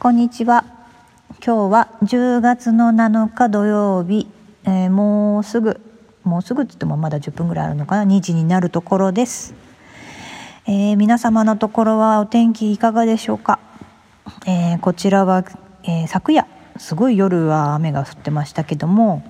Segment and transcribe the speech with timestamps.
[0.00, 0.64] こんにちは。
[1.44, 4.28] 今日は10月の7日土曜日、
[4.64, 5.78] えー、もうすぐ、
[6.24, 9.52] もうすぐって言ってもまだ10分ぐらいあるのかな、2時になるところです。
[10.66, 13.60] えー、皆様のところはお天気いかがでしょうか？
[14.46, 15.44] えー、こちらは、
[15.84, 16.46] え昨夜、
[16.78, 19.22] すごい夜は雨が降ってましたけども、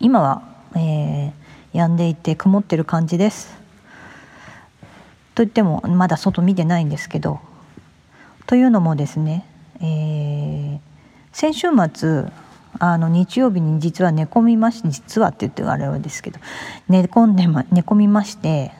[0.00, 0.42] 今は、
[0.74, 1.32] え
[1.72, 3.56] 止んでいて曇ってる感じです。
[5.34, 7.40] といってもまだ外見てないんですけど
[8.46, 9.44] というのもですね、
[9.80, 10.78] えー、
[11.32, 12.26] 先週末
[12.78, 16.38] あの日曜日に実は寝込みまして実はって言ってあれはですけど
[16.88, 18.72] 寝込んで、ま、寝込みまして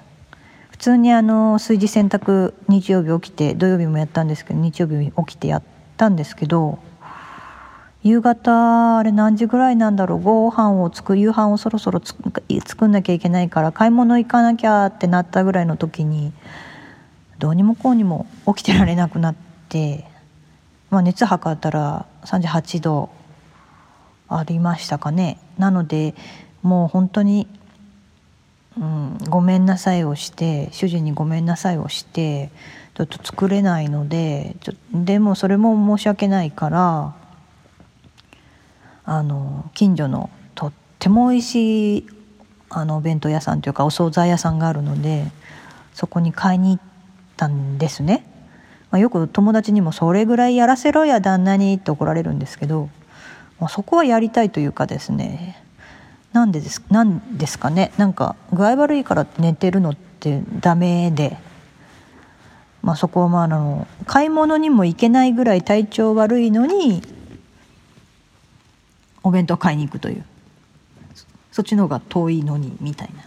[0.70, 5.62] 普通にあの炊事洗濯日曜日起きて土曜日もやったんですけど日曜日起きてやっ
[5.96, 6.78] たんですけど
[8.02, 16.32] 夕方あれ何時ぐらいなんだろうご飯を作夕飯をそろそろ作んなきゃいけないから買い物行かなきゃってなったぐらいの時に
[17.38, 19.34] どうにもこうにも起きてられなくなっ
[19.68, 20.15] て。
[20.90, 23.10] まあ、熱測ったら38度
[24.28, 26.14] ありましたかねなので
[26.62, 27.46] もう本当に、
[28.78, 32.50] うん、ごめんなさいをして主人にごめんなさいをして
[32.94, 37.14] ちょっと作れないのでちょでもそれも申し訳ないから
[39.04, 42.06] あの近所のとっても美味しい
[42.68, 45.30] あのお弁当屋さんというかお惣菜屋さんがあるので
[45.94, 46.84] そこに買いに行っ
[47.36, 48.26] たんですね。
[48.96, 52.88] まあ、よく友達にも「それぐらいやらせろや旦那に」って怒られるんですけど、
[53.60, 55.62] まあ、そこはやりたいというかですね。
[56.32, 57.92] なんでですなんですかね。
[57.98, 61.36] なんか具合悪いから寝てるのってダメで、
[62.82, 67.02] まあ、そこはまああの買い物にも行けないぐらい体調悪いのに
[69.22, 70.24] お弁当買いに行くという。
[71.52, 73.22] そっちの方が遠いのにみたいな。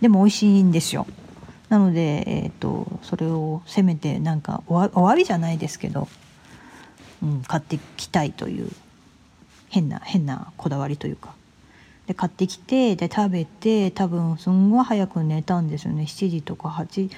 [0.00, 1.06] でも美味しいんですよ。
[1.68, 6.08] なので、えーと、それをせめてなんかおわお詫びじゃないですけど、
[7.22, 8.70] うん、買ってきたいという
[9.68, 11.34] 変な変なこだわりというか。
[12.06, 16.04] で買ってきてで食べて多分すんごい早く寝たんですよね。
[16.04, 17.10] 7時とか8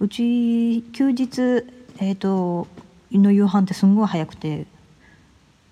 [0.00, 1.64] うち休日、
[1.98, 2.66] えーと、
[3.10, 4.66] の夕飯ってすんごい早くて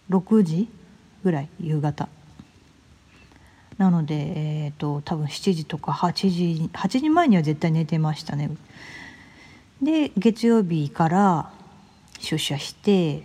[0.08, 0.68] 6時
[1.22, 2.08] ぐらい夕方。
[3.82, 8.48] なので、えーと、多分7時とか8時8時前には絶対寝てましたね。
[9.82, 11.50] で月曜日から
[12.20, 13.25] 出社して、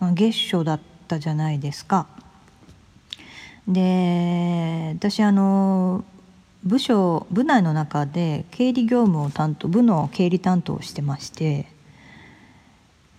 [0.00, 2.06] あ、月初だったじゃないですか。
[3.68, 6.06] で私あの
[6.64, 11.66] 部署部内の中で経理業務を担当部の経理担当をしてまして、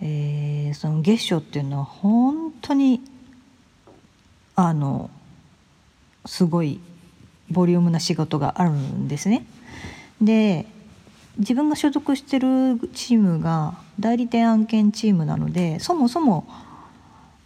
[0.02, 3.00] えー、その月初っていうのは本当に
[4.56, 5.12] あの
[6.26, 6.80] すごい
[7.50, 9.46] ボリュームな仕事があるんですね。
[10.22, 10.66] で
[11.38, 16.46] 自分が所属してるチームが代理店案件チームなのでそもそも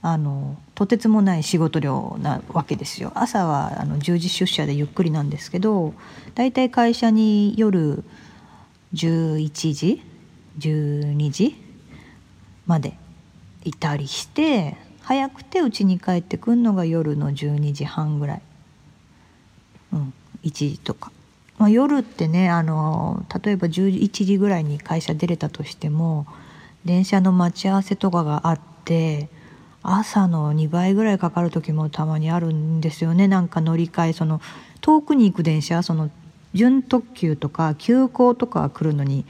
[0.02, 5.94] あのとてつもない仕事量なわけですよ朝はあの10時出社でゆっくりなんですけど
[6.34, 8.03] 大体会社に夜
[8.94, 10.03] 11時
[10.59, 11.56] 12時
[12.66, 12.97] まで
[13.64, 18.41] いたりして早くて家に帰ってくるのが夜の12時半ぐらい、
[20.46, 21.12] 1時とか、
[21.58, 26.26] まあ、夜ってねあの例えば11時ぐらいに会社出れたとしても
[26.86, 29.28] 電車の待ち合わせとかがあって
[29.82, 33.28] 朝の2倍ぐらいかかる時もたまにあるんですよね。
[33.28, 34.42] なんか乗り換えその
[34.82, 36.10] 遠くに行く電車その
[36.54, 39.26] 準特急とか急行とか来るのに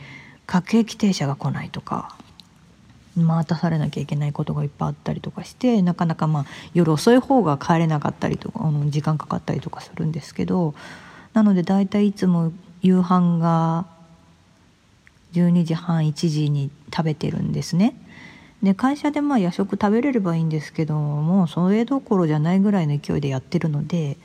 [0.46, 2.15] 各駅停車が来ないとか。
[3.24, 10.76] 待たされなきゃいけないことがいっぱいあったりとかしてなかなかまあ夜遅い方が帰れなかったりとか時間かかったりとかするんですけど
[11.34, 13.86] なので大体いつも夕飯が
[15.34, 17.96] 12時半1時に食べてるんですね。
[18.64, 24.18] で会社でまあ夜食食べれればいいんですけどもうそれどころじゃないぐらいの勢いでやってるので、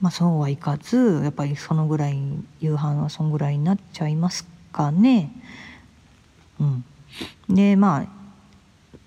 [0.00, 2.18] まあ、そうはいかずやっぱりそのぐらい
[2.60, 5.30] 夕飯はそんぐらいになっちゃいますかね。
[6.60, 6.84] うん
[7.48, 8.06] でまあ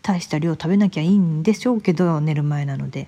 [0.02, 3.08] 大した量食べなきゃいいんでしょうけど寝る前なので。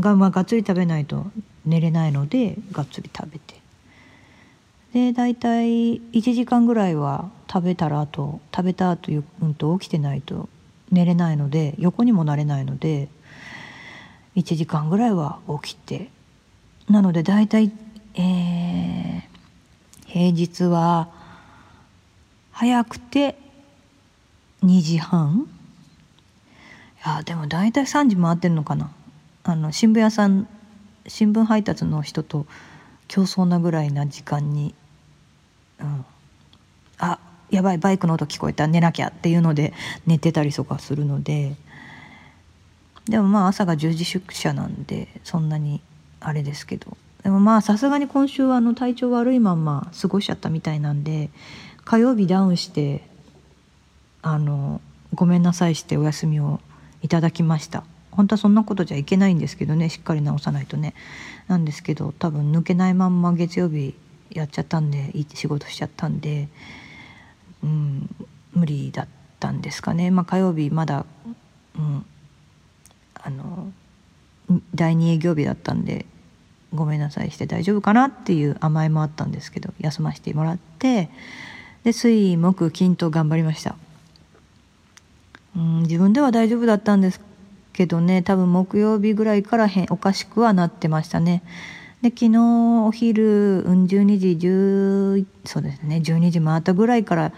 [0.00, 1.26] が,、まあ、がっつり食べないと
[1.66, 3.58] 寝れないのでがっつり食べて。
[4.92, 10.48] で大体1時間ぐらいは食べたらあと食べた後、うんと起きてないと
[10.90, 13.08] 寝れないので横にもなれないので
[14.36, 16.10] 1時間ぐらいは起きて。
[16.88, 17.70] なので大体、
[18.14, 19.22] えー、
[20.06, 21.10] 平日は
[22.50, 23.36] 早くて
[24.62, 25.48] 2時半？
[27.04, 28.90] いやでも大体3時回ってんのかな。
[29.44, 30.48] あの新聞屋さん
[31.06, 32.46] 新聞配達の人と
[33.06, 34.74] 競争なぐらいな時間に、
[35.80, 36.04] うん、
[36.98, 37.18] あ
[37.50, 38.66] やばいバイクの音聞こえた。
[38.66, 39.72] 寝なきゃっていうので
[40.06, 41.54] 寝てたりとかするので。
[43.08, 45.80] でもまあ朝が10時出社なんでそんなに
[46.20, 46.96] あれですけど。
[47.22, 51.30] でもまあさすがに今週はあの体調悪いまんま過ごしちゃったみたいなんで
[51.84, 53.07] 火曜日ダウンして
[54.22, 54.80] あの
[55.14, 56.60] ごめんなさいしてお休みを
[57.02, 57.84] いただきました。
[58.10, 60.94] 本当はそんなことじゃいけないんですけどねしっかり治さないとね。
[61.46, 63.94] なんですけど多分抜けないまんま月曜日
[64.30, 66.48] やっちゃったんで仕事しちゃったんで
[67.62, 70.10] うん無理だったんですかね。
[70.10, 71.06] まあ火曜日まだ
[71.78, 72.04] うん
[73.14, 73.72] あの
[74.74, 76.06] 第2営業日だったんで
[76.74, 81.10] ごめんなさいして大丈夫かなっていう甘えもあったんですけど休ませてもらって
[81.84, 83.76] で水木金と頑張りました。
[85.58, 87.20] うん自分では大丈夫だったんです
[87.72, 88.22] けどね。
[88.22, 91.42] 多分木曜日ぐらいから変おかしくはなってましたね。
[92.00, 92.38] で昨日
[92.86, 95.96] お昼、うん、12時10そうですね。
[95.96, 97.32] 12時回ったぐらいから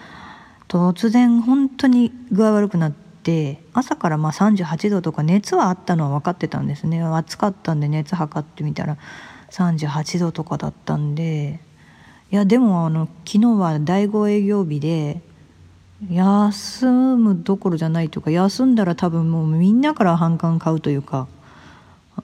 [0.69, 7.03] 突然本当に具合悪くなって朝からまあ38度とか熱はあったのは分かってたんですね。
[7.03, 8.99] 暑かったんで熱測ってみたら
[9.51, 11.61] 38度とかだったんで。
[12.33, 15.21] いやでもあの昨日は第5営業日で
[16.09, 21.29] 休むどころじゃないというか休んだら多分もうみんなから反感買うというか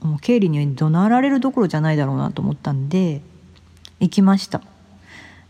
[0.00, 3.20] もう経理に怒鳴られるどころじゃないだろうなと思ったんで
[4.00, 4.62] 行きました。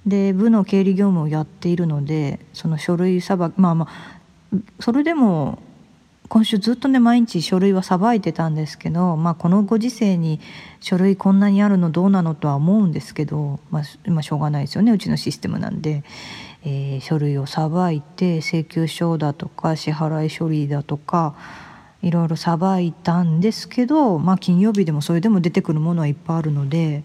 [0.06, 5.58] で部の経理業務をやっているのでその書類さばまあまあそれでも
[6.28, 10.40] 今週ずっとね毎日書類はさばいてたんですけど、まあ、このご時世に
[10.81, 16.02] 書類こんなにあるのどうなのとは思うんですけど、まあ、まあ、しょうがないですよねうちのシステムなんで、
[16.69, 21.37] えー、書類をさばいて請求書だとか支払い処理だとか
[22.03, 27.05] いろいろさばいたんですけど、まあ、金曜日でもそれでも出てくるものはいっぱいあるので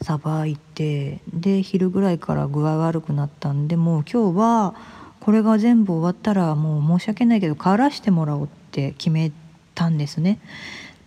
[0.00, 4.74] さばいてで昼ぐらいから具合悪くなったんでもう今日は
[5.18, 9.32] これが全部終わったらもう申し訳ないけど帰らしてもらおうって決め
[9.74, 10.40] たんですね。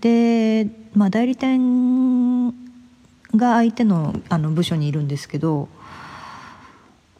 [0.01, 2.49] で、まあ、代理店
[3.35, 5.67] が相手のあの部署にいるんですけど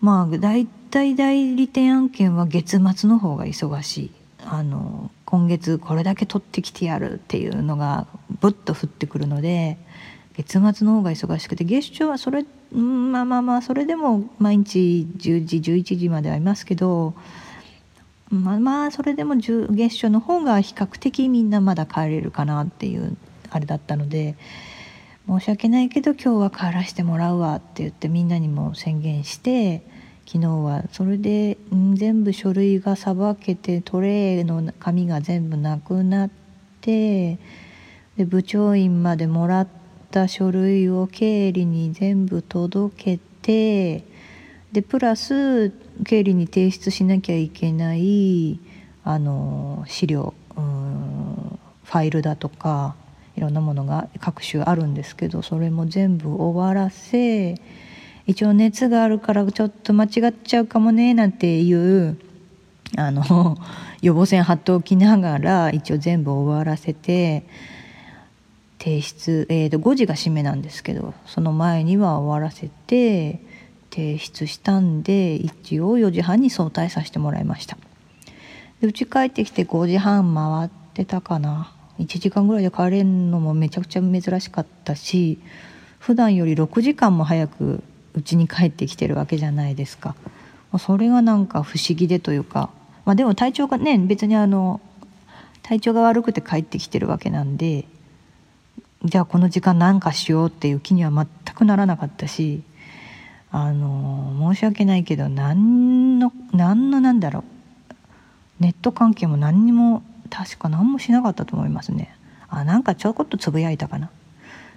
[0.01, 4.12] まあ大体代理店案件は月末の方が忙しい。
[4.47, 8.06] あの今月これだけ取ってきてやるっていうのが
[8.42, 9.77] ぶっと降ってくるので
[10.38, 17.15] 月末の方が忙しくて月初はそれまあまあまあそれでも毎日10時11時まではいますけど
[18.30, 23.18] まあまあそれでも月初の方が比較的みんなまだ帰れるかなっていう
[23.50, 24.36] あれだったので
[25.27, 29.81] 申し訳ないけど今日は帰らせてもらうわって言ってみんなにも宣言して
[30.27, 36.30] 昨日はそれで、ん、全部書類がさばけてトレーの紙が全部なくなっ
[36.81, 37.39] て
[38.18, 39.68] で部長員までもらっ
[40.12, 44.04] た書類を経理に全部届けて
[44.72, 45.72] でプラス
[46.06, 48.60] 経理に提出しなきゃいけない
[49.04, 52.95] あの資料うんファイルだとか
[53.36, 57.60] いろんなものが各種あるんですけどそれも全部終わらせ
[58.28, 62.18] 一応熱があるからちょっと間違っちゃうかもねなんていう
[62.98, 63.58] あの
[64.02, 67.44] 予防線貼っておきながら一応全部終わらせて
[68.80, 73.42] 提出、えー、と5時が締めなんですけどその前には終わらせて
[73.90, 77.78] 提出したんで一応4時半に早退させてもらいました。
[78.82, 81.75] で家帰ってきて5時半回ってたかな。
[82.00, 85.40] 1時間ぐらいで帰れるのもめちゃくちゃ珍しかったし
[86.00, 87.84] 普段より6時間も早く
[88.16, 90.16] 家に帰ってきてるわけじゃないですか。
[90.78, 92.70] それがなんか不思議でというか、
[93.06, 94.82] まあ、でも体調がね別にあの
[95.62, 97.86] 体調が悪くて帰ってきてるわけなんで
[99.06, 102.62] じゃあこの時間何かしようっていう気には全くならなかったし
[103.52, 107.44] あの申し訳ないけど何の何のなんだろう。
[108.60, 110.04] ネット関係も何にも
[110.36, 112.13] 確か何もしなかったと思いますね。
[112.50, 114.10] あなんかちょこっとつぶやいたかな。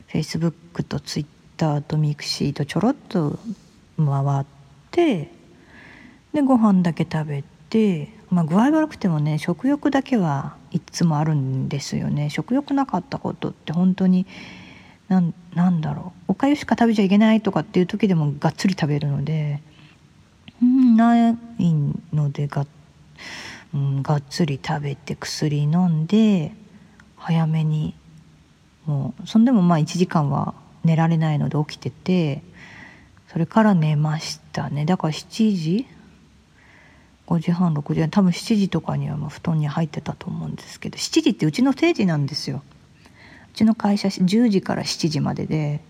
[0.06, 3.40] フェイスブックとツイッターとミクシーとちょろっと
[3.96, 4.46] 回っ
[4.92, 5.32] て
[6.32, 12.30] でご飯だけ食べて、まあ、具合悪くてもね食欲だけはいつもあるんですよね。
[12.30, 14.26] 食欲なかったことって本当に
[15.08, 16.32] なんなんだろう。
[16.32, 19.60] おかゆしか食べちゃいけないとかっていう時でもがっつり食べるので、
[20.62, 21.36] うん、ない
[22.12, 22.66] のでがっ,、
[23.74, 26.52] うん、がっつり食べて薬飲んで
[27.16, 27.94] 早めに
[28.86, 32.42] もうそんでもまあ1時間は寝られないので起きてて
[33.30, 34.86] それから寝ましたね。
[34.86, 35.86] だから7時
[37.26, 42.62] 5時半6時半多分7時とかにはもう布団に入ってたと思うんですけど7時ってうちの定時なんですよ。
[43.52, 45.82] うちの会社10時から7時までで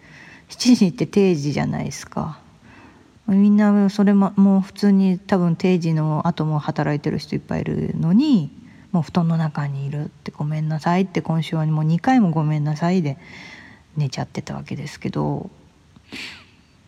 [0.49, 2.41] 7時って定時じゃないですか。
[3.29, 8.51] みんなそれももう普通に多分定時の後も働いてる人いっぱいいるのに
[8.91, 13.19] もう布団の中にいるってごめんなさいって今週はもう2回もごめんなさいで
[13.99, 15.51] 寝ちゃってたわけですけど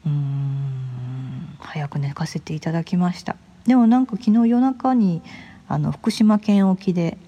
[0.07, 3.37] うん早く寝かせていただきました。
[3.67, 5.23] でもなんか昨日夜中に
[5.69, 7.19] あの福島県沖で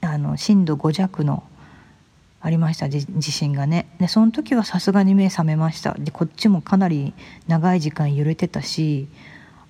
[0.00, 1.44] あの震度5弱の
[2.40, 2.88] ありました。
[2.88, 3.88] 地震がね。
[3.98, 5.94] でその時はさすがに目覚めました。
[5.94, 7.14] でこっちもかなり
[7.48, 9.08] 長い時間揺れてたし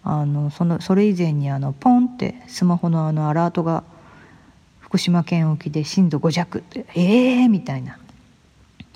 [0.05, 3.85] あのそのそれ以前にあのポンってスマホのあのアラートが
[4.81, 7.99] 福島県沖で震度5弱ってええー、みたいな。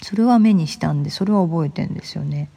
[0.03, 2.51] それは目にしたんでそれは覚えてんですよね。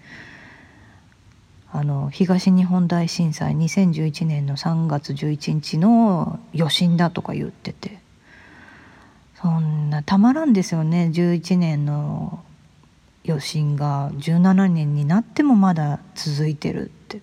[1.72, 8.05] あの東日本大震災2011年の3月11日の余震だとか言ってて。
[9.46, 11.12] そんなたまらんですよね。
[11.14, 12.44] 11年の
[13.28, 14.10] 余震が。
[14.14, 17.22] 17年になってもまだ続いてるって。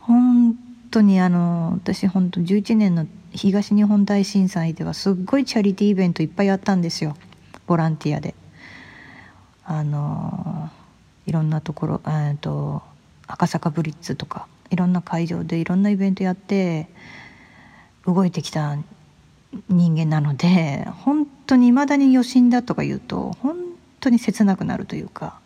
[0.00, 0.56] 本
[0.90, 7.14] 当にあの私本当11年の東日本大震災ではすっごいチャリティーイベントいっぱいやったんですよ。
[7.66, 8.34] ボランティアで。
[9.66, 10.70] あの
[11.26, 12.80] いろんなところ、えーと
[13.26, 16.88] 赤坂ブリッツとかいろんな会場でいろんなイベントやって
[18.06, 18.86] 動いてきたん
[19.68, 23.56] 人間なので本当にいまだに余震だとか言うと本
[24.00, 25.40] 当に切なくなるというか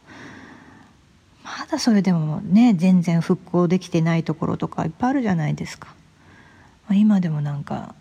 [1.44, 5.88] まだそれでもね全然復興できてないところとかいっぱいあるじゃないですか。
[6.88, 7.94] まあ、今でもなんか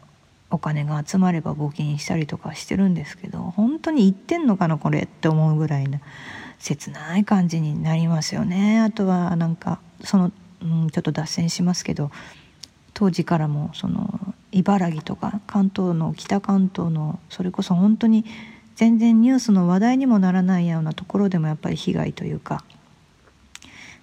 [0.50, 6.00] お金が集まれば募金したりとかしてるんですけど本当に言ってんのかなこれって思うぐらいな
[6.60, 10.31] 切ない感じになりますよねあとはなんかその、
[10.62, 12.12] うん、ちょっと脱線しますけど
[12.93, 14.20] 当時からもその
[14.51, 18.25] 茨城とか関東の北関東のそれこそ本当に
[18.75, 22.63] 全然ニュースの話題にもならないようなところでもやっぱり被害というか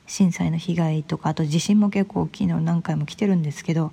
[0.07, 3.93] 震災の被害とかあと地震も結構大きいの何回も来てるんですけど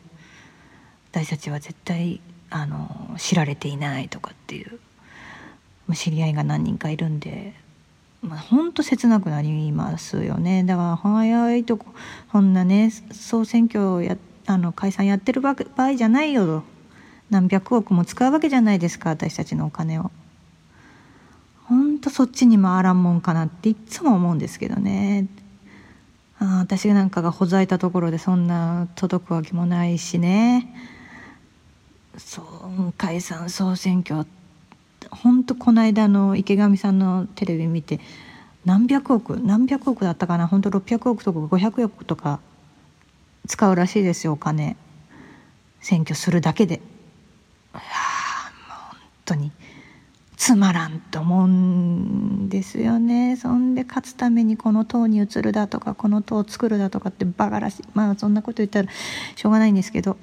[1.11, 4.79] 私たちは絶対あの知られていないとかっていう
[5.93, 7.53] 知り合いが何人かいるんで
[8.25, 10.63] まあ、ほんと切なくなりますよね。
[10.63, 11.85] だから早いとこ
[12.31, 16.63] こんなね総選挙やあの解散やってる場合じゃないよと
[17.29, 20.11] 何百億も使うわけじゃないですか私たちのお金を。
[21.63, 25.27] ほんとそっちに回らんもんかなっていつも思うんですけどね。
[26.37, 30.71] あ私なんかがほざいたところでそんな届くわけもないしね。
[32.17, 34.25] そう解散総選挙
[35.11, 37.99] 本当この間の池上さんのテレビ見て
[38.63, 42.39] 何百億何百億だったかな本当600億とか500億とか
[43.47, 44.77] 使うらしいですよお金。
[45.81, 46.75] 選挙するだけで。
[46.75, 46.81] いや
[47.73, 47.81] もう
[48.91, 49.51] 本当に。
[50.37, 53.37] つまらんと思うんですよね。
[53.37, 57.83] そんで勝つためにこの党に移るだとかこの党を作るだとかってバカらしい。
[57.93, 58.89] まあそんなこと言ったら
[59.35, 60.17] しょうがないんですけど。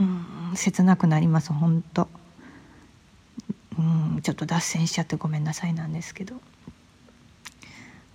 [0.00, 2.08] うん切なくなります本当。
[3.78, 6.36] うんちょっと脱線しちゃってごめんなさいなんですけど、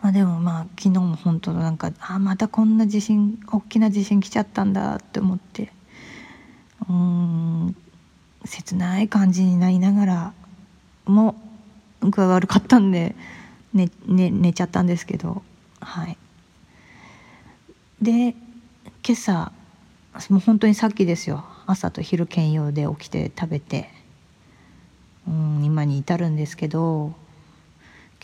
[0.08, 5.74] まあ、でもまあ昨日も本当なんかあまたこんな地震大きな地震来ちゃったんだって思って
[6.90, 7.76] うん
[8.46, 10.34] 切ない感じになりながら
[11.04, 11.36] も
[12.00, 13.18] 具合悪かったんで
[13.74, 15.42] 寝寝寝ちゃったんですけど
[15.82, 16.18] はい。
[18.02, 18.30] で
[19.06, 19.52] 今朝
[20.30, 21.44] もう本当にさっきですよ。
[21.66, 23.90] 朝と昼兼用で起きて食べて
[25.28, 27.14] うん今に至るんですけど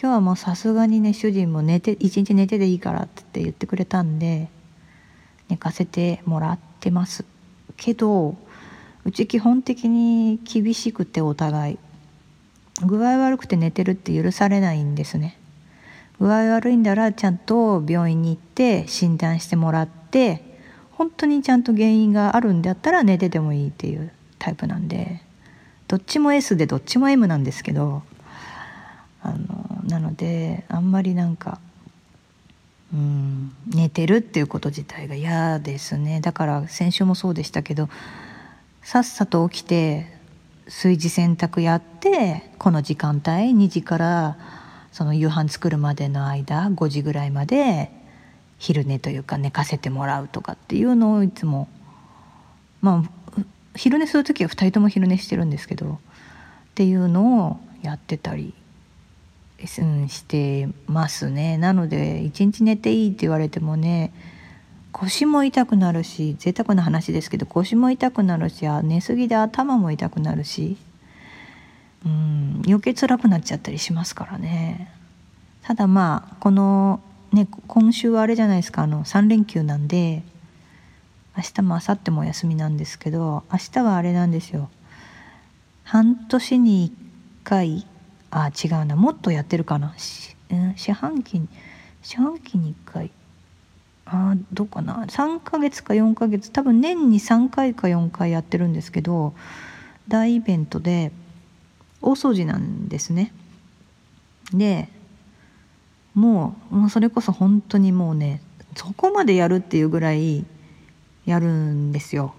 [0.02, 4.50] 今日はもうさすがにね主人も寝て一日寝てでいいからって言ってくれたんで
[5.50, 7.26] 寝かせてもらってます。
[7.78, 8.36] けど
[9.06, 11.80] うち基本的に厳しくてお互い。
[12.86, 15.38] 具合悪くて寝てるって許されないんですね。
[16.20, 20.44] 具合悪いんだらちゃんと病院に行って診断してもらって
[20.92, 25.22] 本当にちゃんと原因があるんだったら寝ててもいいっていうタイプなんで。
[25.88, 28.02] どっちも S でどっちも M なんですけど
[29.22, 31.60] あのなのであんまりなんか
[32.94, 36.22] うん寝てるっていうこと自体が嫌ですね。
[36.22, 37.90] だから先週もそうでしたけど
[38.82, 40.08] さっさと起きて
[40.66, 44.38] 炊事洗濯やってこの時間帯2時から
[44.92, 47.90] その夕飯作るまでの間5時ぐらいまで
[48.60, 51.68] 昼寝というか寝かせてもらうとかっていうのをいつも
[52.82, 53.42] まあ
[53.76, 55.98] 昼寝する時は2人とも昼寝してるんですけどっ
[56.76, 58.54] ていうのをやってたり、
[59.82, 61.58] うん、してますね。
[61.58, 64.14] なので一日寝ていいって言われてもね
[64.92, 70.78] 腰も痛くなるし贅沢な話ですけど腰も痛くなるし寝すぎで頭も痛くなるし、
[72.06, 74.92] うん、余計辛くなっちゃったりしますからね。
[75.64, 77.02] ただまあこの
[77.32, 80.24] ね今週はあれじゃないですかあの3連休なんで
[81.36, 84.70] 明日も明後日もお休みなんですけど明日はあれなんですよ。
[85.84, 86.92] 半年に
[87.44, 87.88] 1回
[88.36, 88.96] あ違うな。
[88.96, 89.94] もっとやってるかな、
[90.50, 91.48] うん、四半期
[92.02, 93.12] 四半期に1回。
[94.06, 95.06] あどうかな。
[95.06, 96.52] 3ヶ月か4ヶ月。
[96.52, 99.34] 多分年に3回か4回やってるんですけど
[100.08, 101.12] 大イベントで
[102.02, 103.32] 大掃除なんですね。
[104.52, 104.90] で
[106.16, 108.42] もうもうそれこそ本当にもうね
[108.76, 110.44] そこまでやるっていうぐらい
[111.26, 112.34] やるんですよ。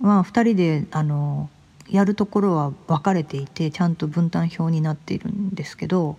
[0.00, 1.50] まあ2人であの
[1.90, 6.16] やるところは分かれていてちゃんと分担表になっているんですけど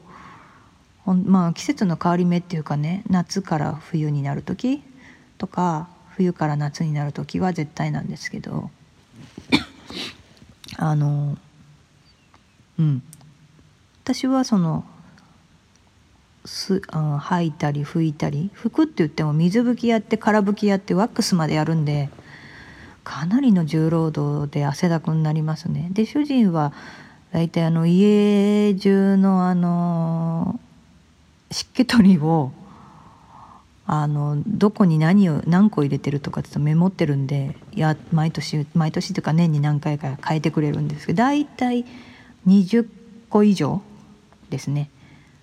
[1.05, 4.83] まあ季節の変わり目っていうかね夏から冬になる時
[5.37, 8.69] とか冬から夏になる時は絶対なんですけど
[10.77, 11.37] あの
[12.77, 13.03] うん。
[14.03, 14.83] 私はその
[16.43, 22.09] すあ吐いたり拭いたり拭くって言っても水拭きやって空拭きやってワックスまでやるんで
[23.03, 25.89] かなりの重労働で汗だくになりますね。
[25.91, 26.73] で主人は
[27.31, 30.59] 大体あの家中のあの
[31.49, 32.51] 湿気取りを
[33.85, 41.85] あのどこに何を何個入れてるとかちょってメモってるんでいや毎年毎年というか年に何回か変えてくれるんですけど大体
[42.47, 42.87] 20
[43.29, 43.81] 個以上
[44.49, 44.89] ですね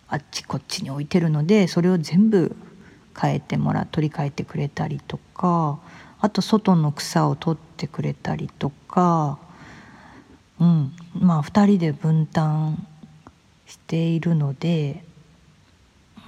[0.09, 2.57] あっちこっちに置いてるのでそれを全部
[3.21, 5.79] 変えてもら取り替えてくれたりとか
[6.21, 9.39] あと外の草を取ってくれたりとか、
[10.61, 12.87] うん、まあ2人で分担
[13.67, 15.05] しているので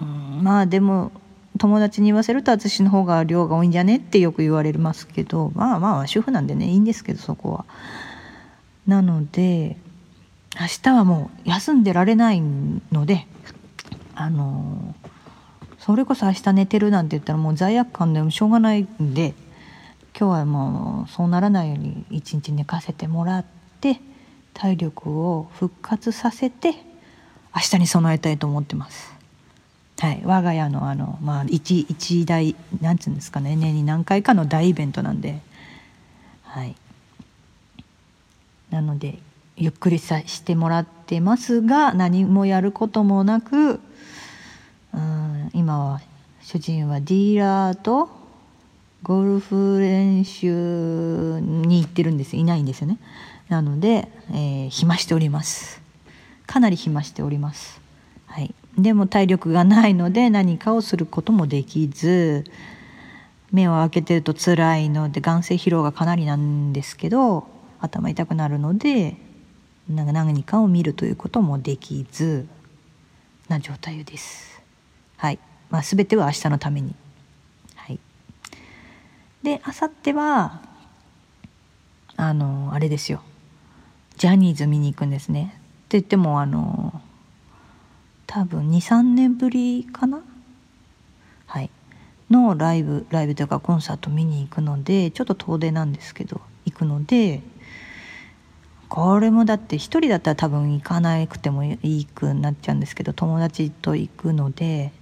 [0.00, 1.12] うん、まあでも
[1.58, 7.64] 友達に言わせると私の方が量が多いんじゃねってよく言われますけどまあまあ主婦なんでねいいんですけどそこは。
[8.86, 9.76] なので
[10.58, 13.26] 明日はもう休んでられないので
[14.14, 14.94] あの
[15.78, 19.34] それこそ明日寝てるなんて言ったらもう罪悪感でもしょうがないんで
[20.18, 23.44] 今日はもうそうならないように一日寝かせてもらっ
[23.80, 24.00] て
[24.54, 26.74] 体力を復活させて
[27.54, 29.12] 明日に備えたいと思ってます。
[29.98, 35.40] はい、我が家のあの、まあ、一一大なんつうんですかね年に何回かの大イベントなんで、
[36.42, 36.74] はい、
[38.70, 39.18] なので
[39.58, 43.78] ゆっくりさしてもらってますが何もやることもなく
[44.94, 46.00] うん今は
[46.40, 48.19] 主人はディーラーと
[49.02, 52.98] ゴルフ練習に行ってるんですいないんですよね。
[53.48, 55.80] なので、えー、暇しております。
[56.46, 57.80] かなり暇しております。
[58.26, 58.54] はい。
[58.78, 62.44] でも体力がないので何かをすることもできず
[63.50, 67.48] 目を開けてると辛いので眼性疲労がかなりなんですけど
[67.80, 69.16] 頭痛くなるので
[69.88, 72.46] なんか何かを見るということもできず
[73.48, 74.62] な状態です。
[75.16, 75.38] はい。
[75.68, 76.94] まあ、全ては明日のために。
[79.42, 80.60] であさっては
[82.16, 83.22] あのあれですよ。
[84.16, 85.54] ジャニーズ見に行くんですね。
[85.56, 87.00] って言ってもあの
[88.26, 90.22] 多分23年ぶりかな？
[91.46, 91.70] はい。
[92.30, 97.42] のライブライブというかコンサート見に行くのでちょっと遠出なんですけど行くので
[98.88, 104.92] これもだって一人だったら多分行かなくてもいいくなっちゃうんですけど友達と行くので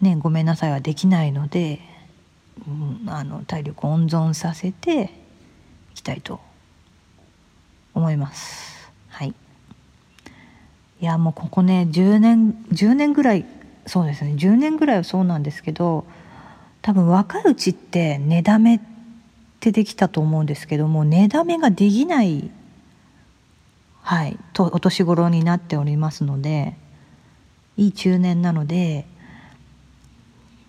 [0.00, 1.80] ねごめんなさいはできないので、
[2.66, 5.10] うん、あの体力温存させて
[5.92, 6.40] いきたいと
[7.94, 8.90] 思います。
[9.08, 9.34] はい
[11.00, 13.44] いやもうここね10年10年ぐらい
[13.86, 16.06] そうですね10年ぐらいはそうなんですけど
[16.82, 18.80] 多分若いうちって寝だめっ
[19.60, 22.50] てできたと思うんですけども寝だめができない
[24.02, 26.76] はいとお年頃になっておりますので
[27.76, 29.06] いい中年なので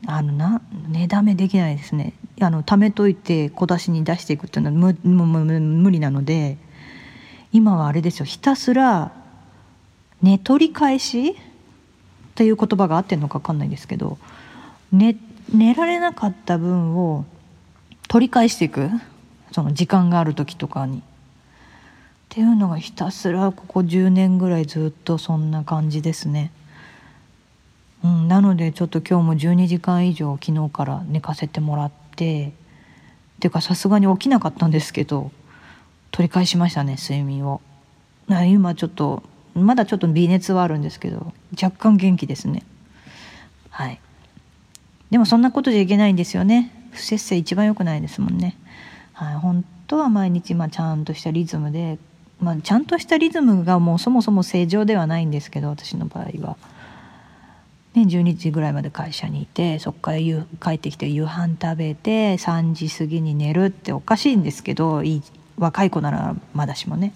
[0.05, 6.57] あのな寝だめできないですねあの貯めといて小出しに出していくっていうのは無無無理なので
[7.51, 9.11] 今はあれですよひたすら
[10.21, 11.35] 寝取り返しっ
[12.35, 14.19] ていう言葉が合ってるのか分かんないですけど
[14.91, 15.17] 寝
[15.53, 17.25] 寝られなかった分を
[18.07, 18.89] 取り返していく
[19.51, 21.01] その時間がある時とかに。
[22.27, 26.51] っていうのがひたすらここ10年ぐらいずっとそんな感じですね。
[28.27, 32.53] なのでちょっと今日も12時間以上昨日から寝かせてもらって
[33.37, 35.31] っていうかさすがに起きなかったんですけど
[36.11, 37.61] 取り返しましたね睡眠を。
[38.27, 39.23] 今ちょっと
[39.55, 42.63] まだちょっと微熱はあるんですけど若干元気ですね。
[43.69, 43.99] はい。
[45.09, 46.89] でもそんなことじゃいけないんですよね。
[46.91, 48.57] 不節制一番良くないですもんね。
[49.13, 49.35] はい。
[49.35, 51.97] 本当は毎日まあちゃんとしたリズムで
[52.39, 56.57] まあ、ちゃんとしたリズムがもうそもそも正常ではないんですけど私の場合は。
[57.97, 65.23] ね、12時ぐらいまで会社にいてそこから帰ってきて夕飯食べて3時過ぎに寝るっておかしいんですけどいい
[65.57, 67.13] 若い子ならまだしもね。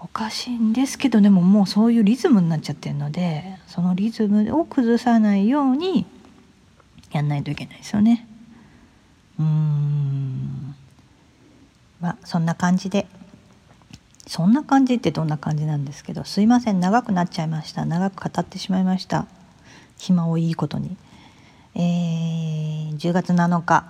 [0.00, 6.06] おかしいんですけどでももうそういうリズムになっちゃってるのでそのリズムを崩さないように
[7.10, 8.26] やんないといけないですよね。
[9.38, 10.74] うん。
[12.00, 13.06] まあそんな感じで。
[14.28, 16.80] そんな感じってどんな感じなんですけどすいません。
[16.80, 17.86] 長くなっちゃいました。
[17.86, 19.26] 長く語ってしまいました。
[19.96, 20.96] 暇をいいことに。
[21.74, 23.86] えー、10月7日。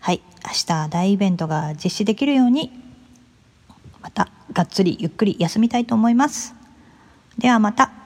[0.00, 0.20] はい。
[0.44, 2.70] 明日大イベントが実施できるように。
[4.02, 6.54] またがっつりゆっくり休みたいと思います。
[7.38, 7.99] ではまた。